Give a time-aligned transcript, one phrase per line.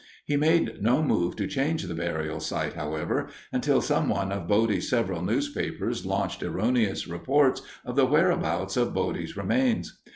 [0.25, 4.89] He made no move to change the burial site, however, until some one of Bodie's
[4.89, 9.99] several newspapers launched erroneous reports of the whereabouts of Body's remains.